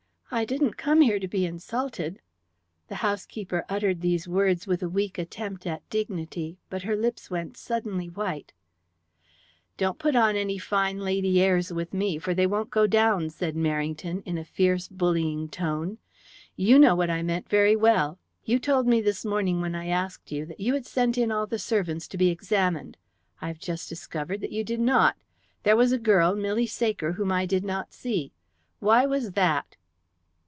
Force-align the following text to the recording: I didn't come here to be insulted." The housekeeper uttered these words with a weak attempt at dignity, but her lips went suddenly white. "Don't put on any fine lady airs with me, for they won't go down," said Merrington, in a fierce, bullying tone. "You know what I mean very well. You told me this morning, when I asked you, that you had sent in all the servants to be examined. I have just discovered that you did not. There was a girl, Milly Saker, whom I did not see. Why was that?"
I 0.33 0.45
didn't 0.45 0.77
come 0.77 1.01
here 1.01 1.19
to 1.19 1.27
be 1.27 1.45
insulted." 1.45 2.21
The 2.87 2.95
housekeeper 3.03 3.65
uttered 3.67 3.99
these 3.99 4.29
words 4.29 4.65
with 4.65 4.81
a 4.81 4.87
weak 4.87 5.17
attempt 5.17 5.67
at 5.67 5.87
dignity, 5.89 6.57
but 6.69 6.83
her 6.83 6.95
lips 6.95 7.29
went 7.29 7.57
suddenly 7.57 8.07
white. 8.07 8.53
"Don't 9.75 9.99
put 9.99 10.15
on 10.15 10.37
any 10.37 10.57
fine 10.57 10.99
lady 11.01 11.41
airs 11.41 11.73
with 11.73 11.93
me, 11.93 12.17
for 12.17 12.33
they 12.33 12.47
won't 12.47 12.69
go 12.69 12.87
down," 12.87 13.29
said 13.29 13.57
Merrington, 13.57 14.23
in 14.25 14.37
a 14.37 14.45
fierce, 14.45 14.87
bullying 14.87 15.49
tone. 15.49 15.97
"You 16.55 16.79
know 16.79 16.95
what 16.95 17.09
I 17.09 17.21
mean 17.21 17.43
very 17.49 17.75
well. 17.75 18.17
You 18.45 18.57
told 18.57 18.87
me 18.87 19.01
this 19.01 19.25
morning, 19.25 19.59
when 19.59 19.75
I 19.75 19.87
asked 19.87 20.31
you, 20.31 20.45
that 20.45 20.61
you 20.61 20.73
had 20.75 20.85
sent 20.85 21.17
in 21.17 21.29
all 21.33 21.45
the 21.45 21.59
servants 21.59 22.07
to 22.07 22.17
be 22.17 22.29
examined. 22.29 22.95
I 23.41 23.49
have 23.49 23.59
just 23.59 23.89
discovered 23.89 24.39
that 24.39 24.53
you 24.53 24.63
did 24.63 24.79
not. 24.79 25.17
There 25.63 25.75
was 25.75 25.91
a 25.91 25.99
girl, 25.99 26.35
Milly 26.35 26.67
Saker, 26.67 27.11
whom 27.11 27.33
I 27.33 27.45
did 27.45 27.65
not 27.65 27.91
see. 27.91 28.31
Why 28.79 29.05
was 29.05 29.31
that?" 29.33 29.75